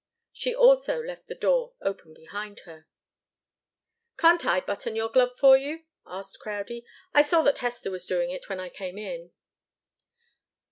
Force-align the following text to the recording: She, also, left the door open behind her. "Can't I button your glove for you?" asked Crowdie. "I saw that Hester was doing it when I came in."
She, 0.33 0.55
also, 0.55 0.97
left 0.99 1.27
the 1.27 1.35
door 1.35 1.75
open 1.79 2.15
behind 2.15 2.61
her. 2.61 2.87
"Can't 4.17 4.43
I 4.47 4.59
button 4.61 4.95
your 4.95 5.09
glove 5.09 5.37
for 5.37 5.55
you?" 5.55 5.83
asked 6.07 6.39
Crowdie. 6.39 6.83
"I 7.13 7.21
saw 7.21 7.43
that 7.43 7.59
Hester 7.59 7.91
was 7.91 8.07
doing 8.07 8.31
it 8.31 8.49
when 8.49 8.59
I 8.59 8.69
came 8.69 8.97
in." 8.97 9.31